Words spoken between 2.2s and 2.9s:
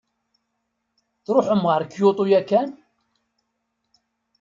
yakan?